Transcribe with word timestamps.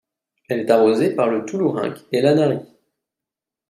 Elle 0.49 0.61
est 0.61 0.71
arrosée 0.71 1.13
par 1.15 1.27
le 1.29 1.45
Toulourenc 1.45 1.93
et 2.11 2.21
l'Anary. 2.23 2.57